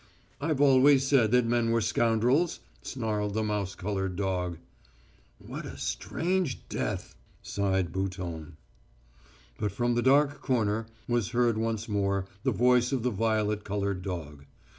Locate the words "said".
1.05-1.29